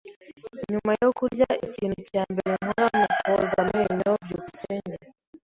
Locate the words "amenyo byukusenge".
3.63-4.95